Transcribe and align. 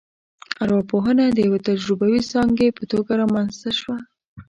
ارواپوهنه 0.63 1.23
د 1.31 1.37
یوې 1.45 1.59
تجربوي 1.69 2.21
ځانګې 2.33 2.67
په 2.77 2.83
توګه 2.91 3.11
رامنځته 3.21 3.69
شوه 3.79 3.97